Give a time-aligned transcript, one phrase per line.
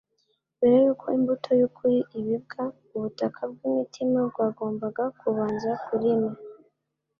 [0.57, 2.63] Mbere yuko imbuto y'ukuri ibibwa,
[2.95, 6.33] ubutaka bw' imitima bwagombaga kubanza kurimwa.